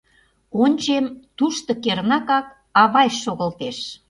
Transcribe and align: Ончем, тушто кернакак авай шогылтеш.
Ончем, 0.63 1.05
тушто 1.37 1.71
кернакак 1.83 2.45
авай 2.81 3.09
шогылтеш. 3.21 3.77